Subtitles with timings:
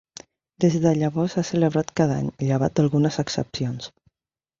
[0.63, 3.91] Des de llavors s'ha celebrat cada any, llevat d'algunes excepcions.